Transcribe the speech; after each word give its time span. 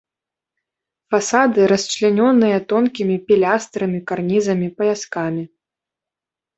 Фасады 1.15 1.59
расчлянёныя 1.73 2.57
тонкімі 2.75 3.15
пілястрамі, 3.31 3.99
карнізамі, 4.11 4.67
паяскамі. 4.83 5.43